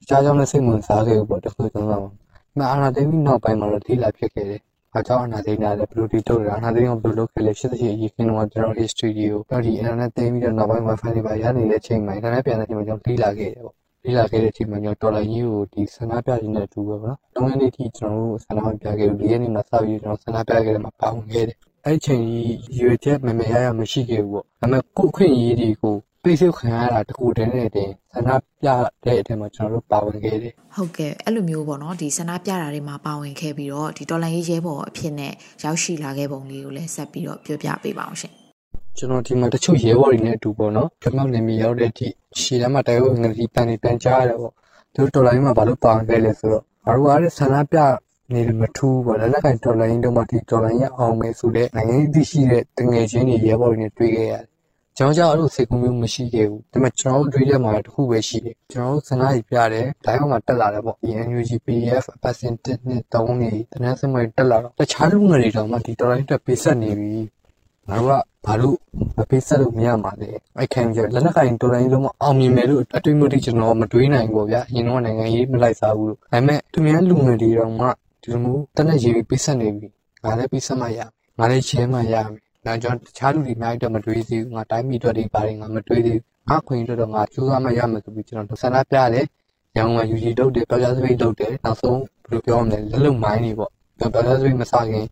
[0.00, 2.04] တခြားကြောင်းနဲ့စိတ်ဝင်စားခဲ့ဘူးပေါ့တခုသုံးဆောင်
[2.58, 4.60] မအာနာသိမ်းပြီးနောက်ပိုင်းမှာတော့ထိလာဖြစ်ခဲ့တယ်။
[4.98, 28.30] အကြောင်းအနာသိမ်းတာလည်းဘယ်လိုတီထုတ်ရတာအနာသိမ်းအောင်ဘယ်လိုလုပ်ခဲ့လဲရှစ်စီအရေးခင်းတော့ကျွန်တော်ဒီစတူဒီယိုတော့ဒီ internet သိမ်းပြီးတော့နောက်ပိုင်း wifi တွေပါရနေတဲ့ချိန်မှာ internet ပြန်တဲ့ချိန်မှာကျွန်တော်ထိလာခဲ့တယ်ပေါ့။ထိလာခဲ့တဲ့ချိန်မှာကျွန်တော်ဒေါ်လာကြီးကိုဒီဆန္ဒပြခြင်းနဲ့အတူပဲပေါ့နော်။တောင်းရတဲ့ထိကျွန်တော်တို့ဆန္ဒပြခဲ့လို့ဒီရက်နေ့မှာစပြီးကျွန်တော်ဆန္ဒပြခဲ့တယ်မှာပါဝင်ခဲ့တယ်။အဲ့ချိန်ကြီးရွေချက်မမေရရမရှိခဲ့ဘူးပေါ့။ဒါပေမဲ့ကိုခွင့်ရေးတွေကို ပိတ်ဆို့ခံရတာတခုတည်းနဲ့တင်ဆန္ဒ
[28.62, 28.68] ပြ
[29.04, 35.32] တဲ့အထက်မှာကျွန်တော်တို့ပါဝင်ခဲ့တယ်ဟုတ်ကဲ့အဲ့လိုမျိုးပေါ့နော်ဒီဆန္ဒပြတာတွေမှာပါဝင်ခဲ့ပြီးတော့ဒီတော်လိုင်းရေးရဲဘော်အဖြစ်နဲ့
[35.64, 38.34] ရောက်ရှိလာခဲ့ပုံလေးကိုလည်းဆက်ပြီးတော့ပြောပြပေးပါအောင်ရှင်
[38.98, 42.08] ကျွန်တော်ဒီမှာတချို့ရဲဘော်တွေနဲ့အတူပေါ့နော်ကျွန်တော်နေမြေရောက်တဲ့အထိ
[42.40, 44.52] ရှီတမ်းမှာတိုင်ဝမ်ငရီပန်နေပန်ကြားရတယ်ပေါ့
[44.94, 47.78] သူတို့တော်လိုင်းမှာဘာလို့ပါဝင်ခဲ့လဲဆိုတော့ဘာလို့အားဆန္ဒပြ
[48.32, 54.53] နေမထူးပေါ့လက်လက်ကင်ဒေါ်လာရင်းတော့မှဒီဒေါ်လာရင်းအောင်မယ်ဆိုတဲ့နိုင်ငံရေးသိရှိတဲ့တငယ်ချင်းတွေရဲဘော်တွေနဲ့တွေ့ခဲ့ရတယ်
[54.98, 60.96] ကျွန်တော်ကြောင့်အဲ့လိုစိတ်ကူးမျိုးမရှိခဲ့ဘူးဒါပေမဲ့ကျွန်တော်တို့တွေ့ရမှာတခုပဲရှိတယ်ကျွန်တော်တို့စနားကြီးပြတယ်ဒိုင်းအောင်မှာတက်လာတယ်ပေါ့
[61.26, 67.14] NUG PDF အပတ်စဉ်1နှစ်3နေတနက်စမွေတက်လာတော့တခြားလူငယ်တွေတောင်မှဒီတော်လိုင်းတက်ပေးဆက်နေပြီ
[67.88, 68.76] ငါတို့ကဘာလို့
[69.16, 77.86] မပေးဆက်လို့မရမှာလဲအဲ့ခံကြလက်နက်ကင်တော်လိုင်းလုံးမအောင်မြင်မယ်လို့အတွေ့အကြုံတွေကျွန်တော်မတွေးနိုင်ဘူးဗျာအရင်တော့နိုင်ငံရေးမလိုက်စားဘူးလို့ဒါပေမဲ့သူများလူငယ်တွေတောင်မှ
[78.22, 79.88] ဒီလိုမျိုးတနက်ရေးပြီးပေးဆက်နေပြီ
[80.24, 81.08] ငါလည်းပေးဆက်မှရမယ်
[81.38, 89.26] ငါလည်းရှင်းမှရမယ် ဒါကြောင့်တခြားလူတွေအများကြီးတော့မတွေးသေးဘူးငါတိုင်းပြည်အတွက်တွေပါတယ်ငါမတွေးသေးဘူးငါခွင့်အတွက်တော့ငါကြိုးစားမှရမယ်ဆိုပြီးကျွန်တော်ဆန္ဒပြတယ်
[89.76, 95.06] ရန်ကုန်မှာယူကြီးတုတ်တယ်ပြောပြစပိတ်တုတ်တယ်နောက်ဆုံးဘယ်လိုပြောမလဲလက်လုံမိုင်းတွေပေါ့ပြောပြစပိတ်မစခင်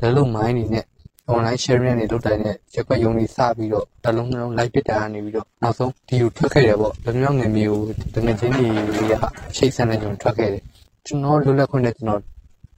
[0.00, 0.84] လက်လုံမိုင်းတွေနဲ့
[1.32, 7.82] online sharing တွေလုပ်တိုင်းနဲ့ရက်ွက်ယုံတွေစပြီးတော့တလုံးလုံး live ပြတာကနေပြီးတော့နောက်ဆုံးဒီကိုထွက်ခဲ့တယ်ပေါ့။လူမျိုးငယ်မျိုး
[8.14, 8.66] တငယ်ချင်းတွေ
[9.10, 9.24] က
[9.56, 10.62] ရှိတ်ဆန်တဲ့ကျွန်တော်ထွက်ခဲ့တယ်။
[11.06, 12.20] ကျွန်တော်လွတ်လပ်ခွင့်နဲ့ကျွန်တော်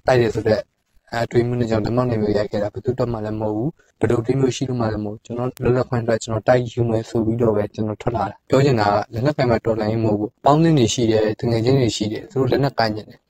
[0.06, 0.62] တိုက်တယ်ဆိုတော့
[1.14, 13.20] အဲတွေးမှုနဲ့ကျွန်တော်ဓမ္မနေမျိုးရိုက်ခဲ့တာဘယ်သူတော့မှလည်းမဟုတ်ဘူးဘယ်လိုတွေးမျိုးရှိလို့မှလည်းမဟုတ်ကျွန်တော်လွတ်လပ်ခွင့်အတွက်ကျွန်တော်တိုက်ယူမယ်ဆိုပြီးတော့ပဲကျွန်တော်ထွက်လာတာပြောချင်တာကလက်နက်ကင်မှာတော်လိုင်းမဟုတ်ဘူးပေါင်းသင်းတွေရှိတယ်တငယ်ချင်းတွေရှိတယ်သူတို့လက်နက်ကင်နေတယ်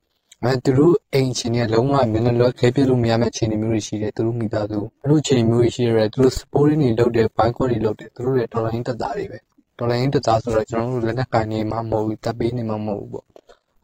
[0.44, 9.38] အဲသူတို့အိမ်ချင်းတွေကလုံးဝမျက်နှာလောခဲပြလို့မရမယ့်အခြေအနေမျိုးတွေရှိတယ်သူတို့မိသားစုသူတို့အခြေအနေမျိုးတွေရှိရတယ်သူတို့ sporting တွေလုပ်တယ် bike တွေလုပ်တယ်သူတို့တွေတော်လိုင်းတက်တာတွေပဲ
[9.78, 13.26] တော်လိုင်းတက်တာဆိုတော့ကျွန်တော်တို့လက်နက်ကင်နေမှာမဟုတ်ဘူးတပ်ပေးနေမှာမဟုတ်ဘူးပေါ့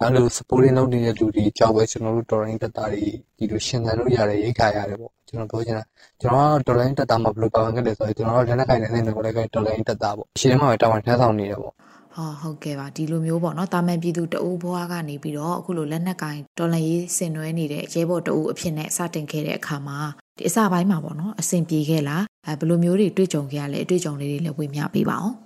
[0.02, 3.04] အဲ့လို supporting လုပ်နေတဲ့လူတွေကြောက်ပဲကျွန်တော်တို့ torrent တက်တာတွေ
[3.36, 5.84] ဒီလိုရှင်းသန်လို့ရတယ်ရိတ်ခါရတယ်ပေါ့ကျွန်တော်ပြောချင်တာ
[6.20, 11.74] ကျွန်တော်က torrent တက်တာမှာဘယ်လိုပါဝင်ခဲ့လဲဆိုတော့ကျွန်တော်တို့လက်နက်ကိုင်နေတဲ့နေကိုလည်း torrent တက်တာပေါ့ရှင်းမှာပဲတာဝန်ထမ်းဆောင်နေတယ်ပေါ့
[12.14, 19.98] ဟောဟုတ်ကဲ့ပါဒီလိုမျိုးပေါ့နော်တာမန်ပြည်သူတအူးဘွားကနေပြီးတော့အခုလိုလက်နက်ကင်တော်လန်ရေးဆင်နွှဲနေတဲ့ရဲဘော်တအူးအဖြစ်နဲ့စတင်ခဲ့တဲ့အခါမှာ
[20.36, 25.36] ဒီအစပိုင်းမှာပေါ့နော်အဆင်ပြေခဲ့လားအဲဘယ်လိုမျိုးတွေတွေ့ကြုံခဲ့ရလဲအတွေ့အကြုံလေးတွေလည်းဝေမျှပေးပါအောင်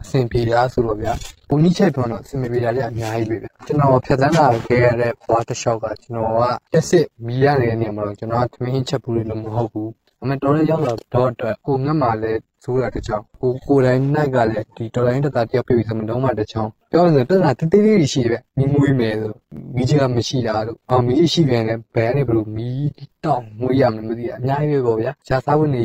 [0.00, 1.12] အဆင်ပြေတာဆိုတော့ဗျာ
[1.48, 9.90] ပုံကြီးချက်ပြောတော့အဆင်ပြေတာလည်းအများကြီးပဲဗျာကျွန်တော်ဖြတ်သန်းလာခဲ့ရတဲ့ဘွားတစ်လျှောက်ကကျွန်တော်ကတက်စစ်မီးရနေတဲ့နေရာမှာတော့ကျွန်တော်ကသမင်းချက်ဘူးလို့မဟုတ်ဘူး
[10.22, 19.32] အမေတော်လေးရောက်လာတော့အတွက်ကိုငတ်မှာလည်းဆိုးတာတစ်ချောင်းကိုကိုတိုင်းနိုင်ကလည်းဒီတော်လိုင်းတတာတယောက်ပြပြီးဆိုမတော့မှတစ်ချောင်းပြောရရင်တက်တာတေးသေးလေးရှိပဲမီးမွေးမယ်ဆို
[19.76, 22.90] မီးချကမရှိတာလို့အော်မီးရှိပြန်လဲဘယ်ကနေဘလို့မီး
[23.24, 25.84] တောင်းမွေးရမယ်မသိတာအများကြီးပဲပေါ့ဗျာရှားစားဖို့နေ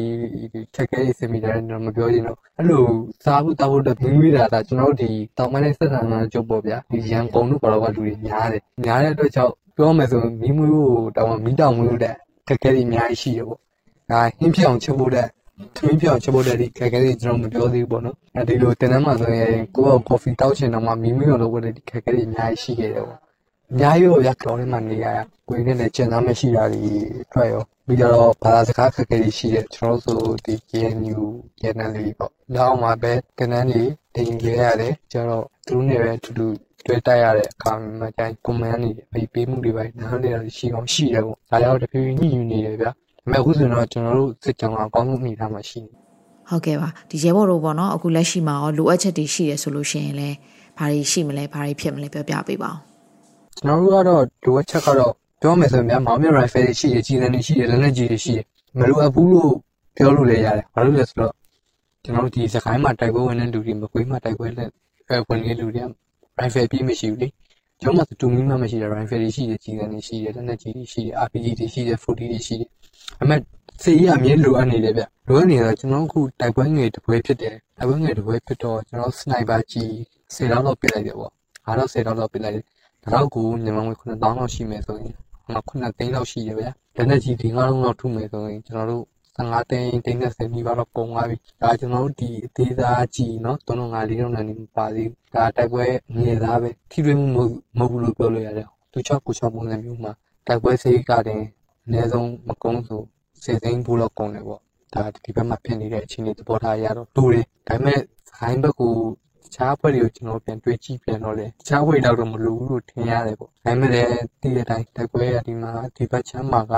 [0.76, 2.84] ခက်ခဲရေးစင်မီတာတော့မပြောချင်တော့အဲ့လို
[3.26, 12.16] စားဖို့တောက်ဖို့တော့မီးမွေးတာဒါကျွန်တော်တို့ဒီတောင်ပိုင်းနဲ့ဆက်ဆံတာကြုတ်ပေါ့ဗျာဒီရန်ကုန်တို့ဘာလို့ကလူတွေများတယ်များတဲ့အတွက်ကြောင့်ပြောမယ်ဆိုမီးမွေးဖို့တောင်မီးတောင်မွေးလို့တဲ့
[12.48, 13.60] ခက်ခဲရေးအများကြီးရှိရပေါ့
[14.12, 15.28] ဒါဟင်းပြောင်ချက်ဖို့တဲ့
[15.76, 23.20] သမီးပြောင်ချက်ဖို့တဲ့ဒီခက်ခဲလေးကျွန်တော်မပြောသေးဘူးပေါ့နော်အဲဒီလိုတင်တန်းမှာဆိုရင်ကိုယ့်ကော်ဖီတောက်ချင်တော့မှမီမီရောလုပ်ဖို့တဲ့ဒီခက်ခဲလေးအများကြီးရှိခဲ့တယ်ပေါ့
[23.72, 26.94] အများကြီးရောရကောင်းလေးမှနေရရကိုယ်နဲ့လည်းကျန်သားမရှိတာတွေ
[27.34, 31.22] တွေ့ရောပြီးတော့ဘာသာစကားခက်ခဲလေးရှိတယ်ကျွန်တော်ဆိုဒီ KNU
[31.64, 36.48] ရန်နယ်လေးပေါ့နောက်မှာပဲကနန်းလေးတင်ကြရတယ်ကျတော့သူတို့နဲ့ပဲအတူတူ
[36.86, 42.92] တွေ့တိုက်ရတဲ့အခါမှာကျန်ကွန်မန့်တွေပေးပေးမှုတွေပဲနားလည်ရရှိအောင်ရှိတယ်ပေါ့ဒါကြောင့်တဖြည်းဖြည်းညှိယူနေတယ်ဗျာ
[43.32, 45.92] မဲ့အခုဆိုတော့ကျွန်တော်တို့စစ်ကြောင်အကောင်းဆုံးမိထားမှရှိနေ
[46.50, 50.36] ဟုတ်ကဲ့ပါဒီရဲဘော်တို့ပေါ့နော်အခုလက်ရှိမှာရောလိုအပ်ချက်တွေရှိရဆိုလို့ရှိရင်လည်း
[50.78, 52.78] ဘာတွေရှိမလဲဘာတွေဖြစ်မလဲပြောပြပေးပါဦး
[53.58, 58.40] ကျွန်တော်တို့ကတော့လိုအပ်ချက်ကတော့ပြောမယ်ဆိုရင်များမောင်မြ rifle တွေရှိရကြီးတယ်တွေရှိရလက်နက်ကြီးတွေရှိရ
[58.78, 59.54] မလိုအပ်ဘူးလို့
[59.98, 61.34] ပြောလို့လည်းရတယ်ဘာလို့လဲဆိုတော့
[62.04, 64.70] ကျွန်တော်တို့ဒီစကိုင်းမှာတိုက်ပွဲဝင်တဲ့လူတွေမကွေးမှာတိုက်ပွဲလက်
[65.28, 65.88] ဝင်တဲ့လူတွေက
[66.40, 67.28] rifle ပြီးမရှိဘူးလေ
[67.82, 72.70] ကျောင်းမှာတူမီမှမရှိတဲ့ rifle တွေရှိတယ်ကြီးတယ်တွေရှိတယ်လက်နက်ကြီးတွေရှိတယ် RPG တွေရှိတယ် 40 တွေရှိတယ်
[73.22, 73.32] အမ
[73.84, 79.90] စေးရအမြင်လိုအပ်နေတယ်ဗျလိုအပ်နေတော့ကျွန်တော်အခုတိုက်ပွဲငွေတစ်ပွဲဖြစ်တယ်တိုက်ပွဲငွေတစ်ပွဲဖြစ်တော့ကျွန်တော်စနိုက်ပါကြီး
[80.34, 81.32] 10လောက်လောက်ပစ်လိုက်တယ်ပေါ့
[81.66, 82.64] အားတော့10လောက်လောက်ပစ်လိုက်တယ်
[83.04, 85.14] ဒါတော့ကိုမြန်မာငွေ9000လောက်ရှိမယ်ဆိုရင်
[85.50, 86.66] ငါ9သိန်းလောက်ရှိတယ်ဗျ
[86.96, 89.06] လက်နက်ကြီးဒီ9000လောက်ထုမယ်ဆိုရင်ကျွန်တော်တို့
[89.38, 93.70] 15သိန်းသိန်း30မိဘတော့ပုံသွားပြီဒါကျွန်တော်တို့ဒီအသေးစားကြီးနော်3.5
[94.10, 97.46] 4လောက်နဲ့ပါသေးဒါတိုက်ပွဲငယ်သားပဲထိတွေ့မှု
[97.78, 100.12] မဟုတ်ဘူးလို့ပြောလို့ရတယ်သူ6 9ပုံစံမျိုးမှာ
[100.48, 101.42] တိုက်ပွဲစိတ်ကတင်
[101.88, 103.02] အနည်းဆုံးမကုန်းဆို
[103.44, 104.62] 10သိန်းဘူးလောက်ကုန်တယ်ပေါ့
[104.94, 108.00] ဒါဒီဘက်မှာဖြစ်နေတဲ့အခြေအနေသဘောထားရတော့တူတယ်ဒါပေမဲ့
[108.38, 108.94] ခိုင်းဘက်ကို
[109.44, 114.10] တခြားဘက်တွေကိုကျွန်တော်ပြန်တွေးကြည့်ပြန်တော့လေတခြားဘက်တော့မလိုဘူးလို့ထင်ရတယ်ပေါ့ဒါပေမဲ့လည်း
[114.42, 116.74] ဒီအတိုင်းတိုက်ပွဲရဒီမှာဒီဘက်ချမ်းမှာက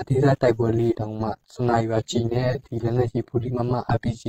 [0.00, 4.24] အသေးစားတိုက်ပွဲလေးတောင်မှစနိုက်ပါကြည်နဲ့ဒီလက်နဲ့ကြီးဖူဒီမမ RPG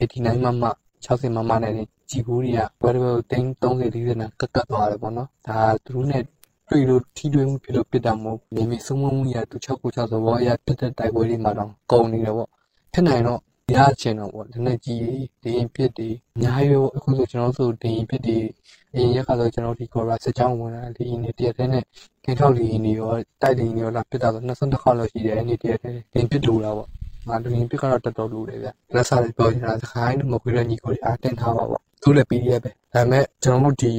[0.00, 0.64] 89မမ
[1.04, 1.74] 60မမနဲ့
[2.10, 6.22] ကြည်ဘူးတွေကဘယ်လိုတင်း30 40နဲ့ကတ်ကတ်သွားတယ်ပေါ့နော်ဒါသူတို့နဲ့
[6.68, 12.48] တွေ့လို့ထီးတွင်းမှုဖြစ်လို့ပြစ်တာမဟုတ်နေမိဆုံးမမှုရသူ6ကို6ဆိုတော့အရာတက်တဲ့တိုက်ပွဲတွေမှာတော့ကုန်နေတယ်ပေါ့
[12.92, 13.40] ဖြစ်နိုင်တော့
[13.76, 15.02] ရချင်တော့ပေါ့လက်နဲ့ကြီး
[15.44, 18.38] ဒင်းပြစ်တွေအများကြီးပေါ့အခုဆိုကျွန်တော်ဆိုဒင်းပြစ်တွေ
[18.94, 21.84] အရင်ရက်ကတော့ကျွန်တော်ဒီကော်ရာစကြောင်းဝင်လာဒီနေတရက်တဲ့နဲ့
[22.24, 26.88] ကင်းထောက်လီနေရောတိုက်လီနေရောလာပြစ်တာဆို22ခါလောက်ရှိတယ်အဲ့ဒီတရက်တဲ့ဒင်းပြစ်တူတာပေါ့
[27.28, 33.90] ငါဒင်းပြစ်ကတော့တော်တော်လူတယ်ဗျလက်စားလေးပြောနေတာစခိုင်းတော့မခွေးတဲ့ညီကိုတွေအားတင်ထားပါပေါ့သူလည်း PDF ပဲဒါပေမဲ့ကျွန်တော်တို့ဒီ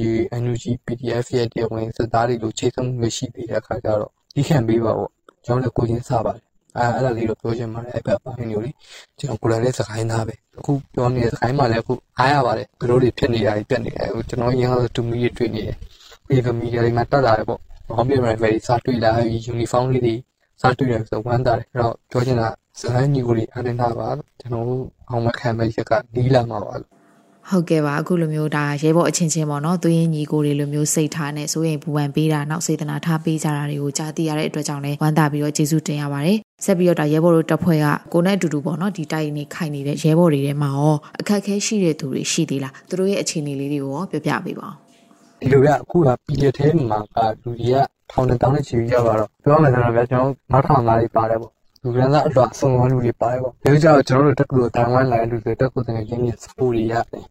[0.42, 5.10] NUG PDF ရဲ့တရားဝင်စသားတွေလိုချိန်ဆုံးမရှိသေးတဲ့အခါကျတော့ဒီခံပေးပါပေါ့
[5.44, 8.70] ကျွန်တော်လည်းကိုချင်းစားပါတယ်အဲအဲ့ဒါလေးတော့ပြောချင်ပါတယ်အဲ့ဘက်ပိုင်းမျိုးလေ
[9.18, 15.76] ကျွန်တော်ကိုယ်လည်းစကိုင်းသားပဲအခုပြောနေတဲ့စကိုင်းမှာလည်းအခုအားရပါတယ်သူတို့တွေဖြစ်နေတာတွေပြက်နေတယ်အခုကျွန်တော်ရင်းကတော့တူမီတွေတွေ့နေတယ်
[16.26, 20.14] ပြီးတော့မီဒီယာတွေမှာတက်လာတယ်ပေါ့ဟောင်းပြမယ်ပဲစားတွေ့လာပြီးယူနီဖောင်းလေးတွေ
[20.60, 22.48] စားတွေ့တယ်ဆိုဝမ်းသာတယ်အဲ့တော့ပြောချင်တာ
[22.80, 24.08] စကိုင်းညီကိုတွေအားနေတာပါ
[24.40, 26.90] ကျွန်တော်တို့အောင်မခံမဲ့ရက်ကနီးလာမှာပါလို့
[27.50, 44.74] ဟုတ်ကဲ့ပါအခုလိုမျိုးဒါရဲဘော်အချင်းချင်းပေါ့နော်သူရင်ညီကိုတွေလိုမျိုးစိတ်ထားနဲ့ဆိုရင်ဘူပန်ပေးတာနောက်စေတနာထားပေးကြတာတွေကိုကြားသိရတဲ့အတွက်ကြောင့်လည်းဝမ်းသာပြီးတော့ကျေးဇူးတင်ရပါတယ်ဆက်ပြီးတော့ဒါရဲဘော်တို့တပ်ဖွဲ့ကကိုနဲ့အတူတူပေါ့နော်ဒီတိုက်နေခိုင်နေတဲ့ရဲဘော်တွေထဲမှာရောအခက်အခဲရှိတဲ့သူတွေရှိသေးလားသူတို့ရဲ့အခြေအနေလေးတွေကိုရောပြောပြပေးပါဦး
[45.40, 47.78] ဒီလိုကအခုကပြည်ရထဲမှာကလူတွေက
[48.10, 51.55] ထောင်နဲ့တောင်းနဲ့ချီပြီးရောက်လာတော့ပြောမယ်ဆိုတော့ဗျာကျွန်တော်နောက်ထောင်သားတွေပါတယ်ပေါ့
[51.86, 57.24] လူကလည်းအတော့အဆုံးလူတွေပါတယ်ပေါ့ဒီကြောင့်ကျွန်တော်တို့တက်ကူတိုင်ဝမ်လာတဲ့လူတွေတက်ကူတဲ့ရင်းရစပူတွေရတယ်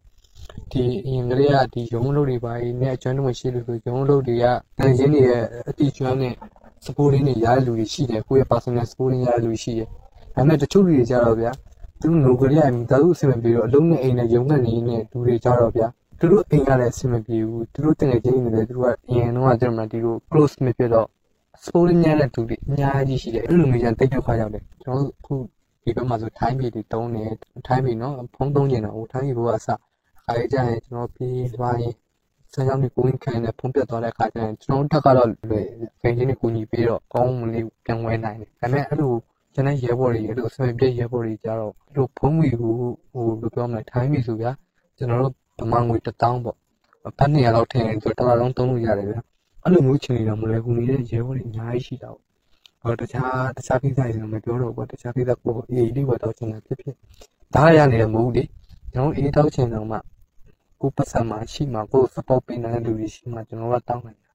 [0.70, 4.44] ဒီအရင်ကလေးကဒီရုံးလုပ်တွေပါနေအကျွမ်းတော့ရှိလို့ဆိုရုံးလုပ်တွေက
[4.78, 6.34] နေရင်းတွေရဲ့အတိကျွမ်းနဲ့
[6.84, 9.88] support တွေရတဲ့လူတွေရှိတယ်ကိုယ့်ရဲ့ personal support ရတဲ့လူရှိတယ်
[10.34, 11.52] ဒါပေမဲ့တချို့လူတွေကြတော့ဗျာ
[12.00, 15.88] သူတို့ငိုကြရမိသားစုအဆင်မပြေတော့အလုံးနဲ့အိမ်နဲ့ရုံးနဲ့နေနဲ့လူတွေကြတော့ဗျာ
[16.18, 21.08] သူတို့အိမ်ကလည်းအဆင်မပြေဘူးသူတို့တင်ငယ်ချင်းတွေလည်းသူတို့ကအရင်တော့ကျွန်တော်ဒီလို close မဖြစ်တော့
[21.64, 25.34] support ညံ့တဲ့သူတွေအများကြီးရှိတယ်အဲ့လိုမျိုးကြတိတ်ဒုက္ခရောက်တယ်ကျွန်တော်တို့အခု
[25.84, 27.24] ဒီဘက်မှာဆိုထိုင်းပြည်တွေတုံးနေ
[27.66, 29.68] ထိုင်းပြည်နော်ဖုံးသုံးကျင်တော့ဟိုထိုင်းပြည်ဘောကအစ
[30.28, 31.94] အဲကြရင်ကျွန်တော်ပြေးသွားရင်
[32.52, 35.66] ဆန်းကြောင်းကိုဝင်ခံနဲ့ဖုံးပြတ်သွားတဲ့အခါကျရင်ကျွန်တော်တက်ကတော့လွယ်
[36.00, 39.12] ဖိန်းချင်းကိုညီပြီးတော့ကောင်းမလေးပြန်ဝဲနိုင်တယ်ဒါပေမဲ့အဲ့လို
[39.54, 42.72] ကျွန်တော်ရဲဘော်တွေအဲ့လိုဆွေပြည့်ရဲဘော်တွေကြတော့အဲ့လိုဖုံးမီကို
[43.12, 44.52] ဟိုဘယ်လိုပြောမလဲထိုင်းပြီဆိုဗျာ
[44.98, 46.56] ကျွန်တော်တို့ဗမာငွေ1000ပေါ့
[47.18, 49.20] ဘတ်နေရတော့ထင်တယ်ဆိုတော့တစ်လားလုံးသုံးလို့ရတယ်ဗျာ
[49.66, 52.20] အဲ့လိုမျိုးချင်နေတော့မလဲဘူးနေတဲ့ရဲဘော်တွေအများကြီးရှိတာပေါ့
[52.82, 56.94] ဟောတခြားတခြားကိစ္စတွေတော့မပြောတော့ဘူးတခြားကိစ္စကိုအေးလေးဝတ်တော့ချင်တာဖြစ်ဖြစ်
[57.54, 58.42] ဒါရရနေတယ်မဟုတ်လေ
[58.92, 59.98] ကျွန်တော်အေးတော့ချင်တော့မှ
[60.80, 64.30] ကိုပတ်စံမှာရှိမှာကို support ပေးနေတဲ့လူတွေရှိမှာကျွန်တော်ကတောင်းနိုင်တာ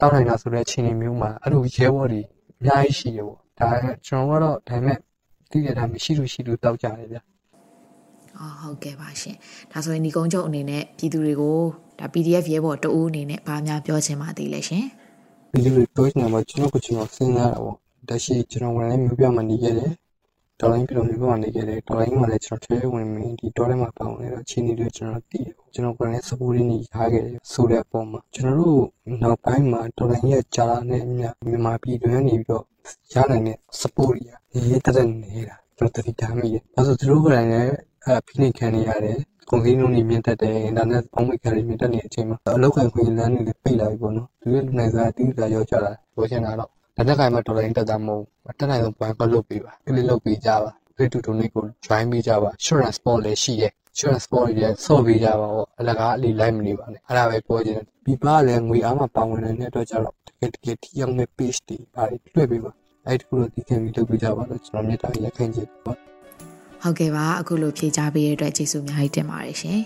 [0.00, 2.22] တောင်းနိုင်တာဆိုတဲ့အခြေအနေမျိုးမှာအဲ့လိုရဲဘော်တွေ
[2.58, 3.68] အများကြီးရှိတယ်ပေါ့ဒါ
[4.06, 4.98] ကျွန်တော်ကတော့ဒါပေမဲ့
[5.50, 7.18] သိရတာမရှိလို့ရှိလို့တောက်ကြတယ်ဗျ
[8.40, 9.36] အော်ဟုတ်ကဲ့ပါရှင်
[9.72, 11.58] ဒါဆိုရင်ဒီကုန်းချုပ်အနေနဲ့ပြည်သူတွေကို
[11.98, 14.84] ဒါ PDF ရဲဘော်တအူးအနေနဲ့ဗာများပြောချင်ပါသေးလဲရှင်
[15.52, 17.76] ဒီလိုပြောချင်တာကကျွန်တော်ကကျွန်တော်စဉ်းစားတာပေါ့
[18.08, 19.92] ဒါရှိကျွန်တော်ဝင်လည်းမျိုးပြမှနေခဲ့တယ်
[20.60, 26.74] တော်လိုင်းပြည်တော်မျိုးကနေခဲ့တယ်တော်လိုင်းမှာလည်းကျွန်တော်ထဲဝင်မင်းဒီတော်ထဲမှာပေါင်းနေတော့ချင်းနေလို့ကျွန်တော်တည်တယ်ကျွန်တော်ကလည်း support ရင်းရ
[27.12, 28.84] ခဲ့တယ်ဆိုတဲ့အပေါ်မှာကျွန်တော်တို့
[29.22, 32.64] နောက်ပိုင်းမှာတော်လိုင်းရဲ့ဂျာလာနဲ့အမြမြန်မာပြည်တွင်းနေပြီးတော့
[33.12, 37.48] ရနိုင်တဲ့ support ရရေးတက်နေတာကျွန်တော်တတိထားမိတယ်အဲဆိုသူတို့ကလည်း
[38.18, 39.18] အဖိနှိခံနေရတယ်
[39.50, 62.72] ကုန်စည်နှုန်းတွေမြင့်တက်တယ်အင်တာနက်ပေါင်းမိခံတွေမြင့်တက်နေတဲ့အချိန်မှာအလောက်ခံခွင့်လမ်းတွေပိတ်လာပြီပေါ့နော်သူတို့နိုင်စားတိကျရောက်ကြတာပြောချင်တာတော့လက်နက်ကင်မှာဒေါ်လာရင်းတက်တာမဟုတ်ဘူးတက်နိုင်ဆုံးဘန်ကလုပ်ပေးပါကလေးလုပ်ပေးကြပါ play to donate ကို join ပေးကြပါ insurance sport လည်းရှိရဲ့ insurance sport တွေလည်းဆော့ပေးကြပါပေါ့အလကားအလီလိုက်မနေပါနဲ့အဲ့ဒါပဲပြောချင်တယ်ဒီပါလည်းငွေအားမှာပါဝင်နေတဲ့အတွက်ကြောင့်တကယ်တကယ်ထိရောက်မဲ့ page တွေပါတယ်လွှဲပေးပါ
[63.06, 65.92] အဲ့ဒီခုတော့ဒီကံပြီးလုပ်ပေးကြပါလို့ကျွန်တော်မြတ်တာရက်ခိုင်းချင်ပါ
[66.82, 69.82] ဟုတ်ကဲ့ပါအခုလိုဖြေချပေးတဲ့အတွက်ကျေးဇူးအများကြီးတင်ပါတယ်ရှင်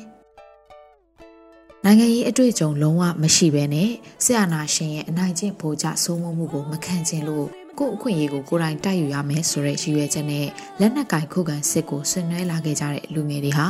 [1.85, 3.91] နိုင်ငံရေးအတွေ့အကြုံလုံးဝမရှိဘဲနဲ့
[4.25, 7.47] ဆရာနာရှင်ရဲ့အနိုင်ကျင့်ဗိုလ်ချစိုးမိုးမှုကိုမခံချင်လို့
[7.79, 10.47] ကို့အခွင့်အရေးကိုကိုယ်တိုင်တိုက်ယူရမယ်ဆိုတဲ့ရည်ရွယ်ချက်နဲ့
[10.81, 13.67] လက်နက်ကင်ခုခံစစ်ကိုဆင်နွှဲလာခဲ့ကြတဲ့လူငယ်တွေဟာ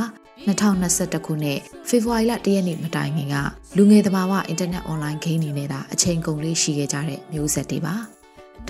[0.47, 3.37] 2021ခုနှစ်ဖေဖော်ဝါရီလ1ရက်နေ့မတိုင်ခင်က
[3.77, 8.20] လူငယ်သဘာဝအင်တာနက်အွန်လိုင်းဂိမ်းတွေနဲ့သာအချိန်ကုန်လေးရှိခဲ့ကြတဲ့မျိုးဆက်တွေပါ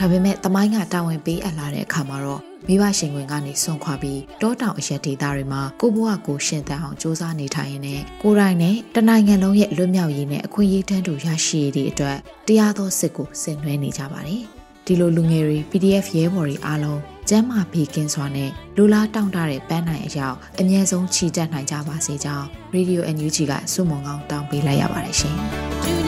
[0.02, 14.42] ဒါပေမဲ့တမိုင်းကတာဝန်ပေးအပ်လာတဲ့အခါမှာတော့မိဘရှင်ဝင်ကနေဆွန့်ခွာပြီးတောတောင်အရက်ဒေသတွေမှာကိုဘွားကိုရှင်သန်အောင်စ조사နေထိုင်ရင်းနဲ့ကိုရိုင်းနဲ့တနိုင်ငံလုံးရဲ့လွတ်မြောက်ရေးနဲ့အခွင့်အရေးတန်းတူရရှိရေးအတွက်တရားသောစစ်ကိုဆင်နွှဲနေကြပါတယ်။
[14.86, 25.38] ဒီလိုလူငယ်တွေ PDF ရဲဘော်တွေအားလုံးကျမ်းမာဘေးကင်းစွာနဲ့လူလားတောင့်တတဲ့ပန်းနိုင်အရောက်အမြဲဆုံးချီတက်နိုင်ကြပါစေကြောင်း Radio NUG ကစုမုံကောင်းတောင်းပေးလိုက်ရပါတယ်ရှင်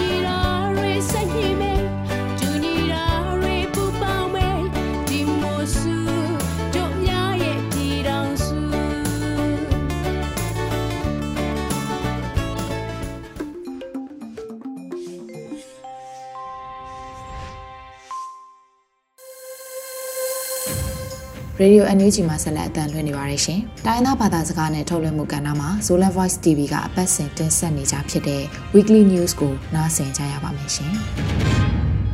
[21.62, 28.42] ။ရေဒီယို NUG မှာဆက်လက်အသံလွှင့်နေပါတယ်ရှင်။တိုင်းသားဘာသာစကားနဲ့ထုတ်လွှင့်မှုကဏ္ဍမှာ Zola Voice TV ကအပတ်စဉ်တင်ဆက်နေကြဖြစ်တဲ့
[28.75, 30.92] Weekly News ကိုနားဆင်ကြရပါမယ်ရှင်။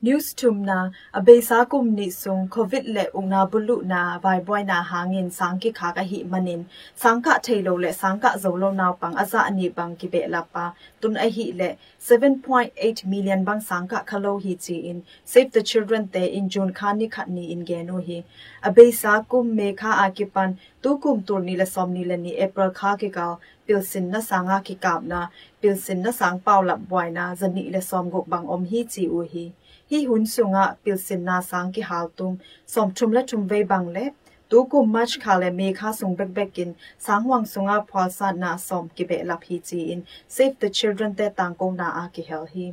[0.00, 5.28] news tumna abesa kum ni sung covid le ungna bulu na vai boy na hangin
[5.28, 9.96] sangki kha ka hi manin sangka thailo le sangka zolo naw pang aza ani bang
[9.96, 14.76] ki be la pa tun a hi le 7.8 million bang sangka khalo hi chi
[14.92, 18.22] in save the children te in june kha ni khat ni in ge no hi
[18.62, 22.70] abesa kum me kha akipan tu kum tur ni le som ni le ni april
[22.70, 23.28] kha ke ka
[23.66, 25.26] pilsin na sanga ki kap na
[25.60, 29.14] pilsin na sang paw lap boy na zani le som gok bang om hi chi
[29.20, 29.50] u hi
[29.90, 32.32] hi hun sunga pilsin na sang ki haltum
[32.66, 34.02] som thum la thum ve bang le
[34.50, 36.74] tu ku mach khale me kha sung bek bek in
[37.04, 40.02] sang wang sunga phwal sa na som ki be la phi chi in
[40.36, 42.66] save the children te tang ko na a ki hel hi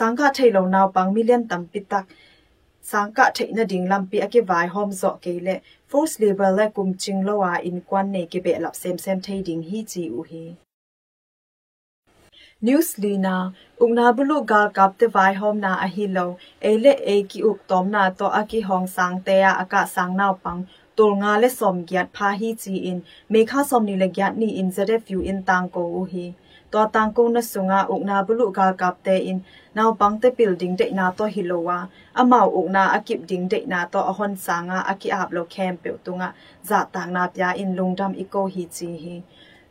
[0.00, 2.14] sang kha thailo naw pang million tam pitak
[2.90, 5.56] sang ka thei na ding lam pi ake vai hom zo ke le
[5.94, 9.26] force labor le kum ching lo wa in kwan ne ki be lap sem sem
[9.28, 10.44] thei ding hi chi u hi
[12.62, 17.16] news lina ungna bulu gal kap te vai hom na a hi lo ele e
[17.22, 20.64] ki uk tom na to a ki hong sang te ya aka sang naw pang
[20.96, 24.36] tul nga le som gyat pha hi chi in me kha som ni le gyat
[24.40, 26.26] ni in zare few in tang ko u hi
[26.70, 29.38] to tang ko na sunga ungna bulu gal kap te in
[29.74, 31.78] naw pang te building de na to hi lo wa
[32.20, 35.90] amau ungna akip ding de na to a hon sanga aki ap lo camp pe
[36.04, 36.28] tunga
[36.68, 39.16] za tang na pya in lungdam iko hi chi hi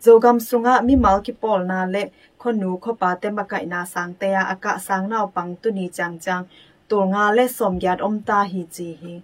[0.06, 2.04] zogam sunga mi mal ki pol na le
[2.46, 5.70] khonu kho pa te ma kai na sang te ya aka sang naw pang tu
[5.78, 6.44] ni chang chang
[6.90, 9.16] tur nga le som gyat om ta hi chi hi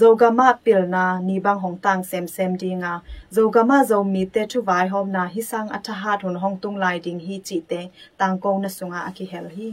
[0.00, 2.94] zogama pilna ni bang hong tang sem sem dinga
[3.36, 6.76] zogama zo mi te thu vai hom na hi sang atha ha thun hong tung
[6.82, 7.80] lai ding hi chi te
[8.18, 9.68] tang ko na sunga aki hel hi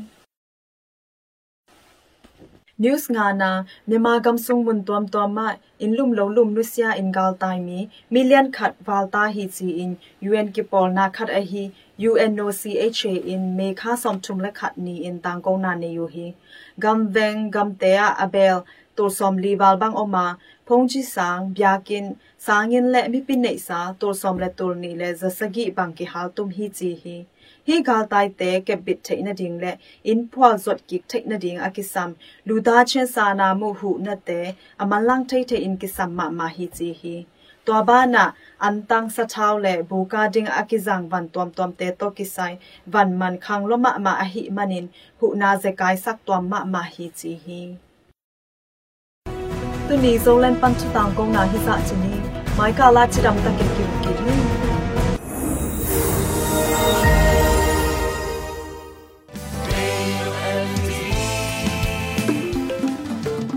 [2.83, 3.51] news nga na
[3.89, 5.47] mema gam sung mun tuam tuam ma
[5.83, 7.79] in lum lo lum lusia in gal tai mi
[8.13, 9.91] million khat wal ta hi chi in
[10.21, 11.63] un ki pol na khat a hi
[11.99, 16.07] UNOCHA in me kha som thum la khat ni in tang ko na ne yu
[16.07, 16.33] hi
[16.79, 21.53] gam veng gam te a abel to som li bal bang oma phong chi sang
[21.55, 25.93] byakin sangin le mi pin nei sa to som le tur ni le zasagi bang
[25.97, 27.17] ki hal tum hi chi hi
[27.67, 29.71] hi gal tai te ke bit thei na ding le
[30.11, 32.13] in phwal zot ki thei na ding akisam
[32.47, 34.39] lu da chen sa na mu hu na te
[34.85, 37.15] amalang thei thei in kisam ma ma hi chi hi
[37.65, 38.23] to ba na
[38.59, 42.57] an tang sa thau le bu ka ding akizang van tom tom te to kisai
[42.85, 44.87] van man khang lo ma ma a hi manin
[45.19, 47.61] hu na ze kai sak tom ma ma hi chi hi
[49.87, 52.13] tu ni zo len pan chu tang kong na hi sa chini
[52.57, 54.37] mai ka la chi dam ta ke ki ki ni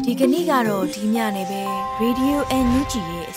[0.04, 1.62] ဒီကနေ့ကတော့ဒီညနေပဲ
[2.02, 3.19] Radio NUG ရဲ့အ